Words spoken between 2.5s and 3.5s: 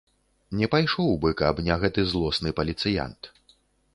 паліцыянт.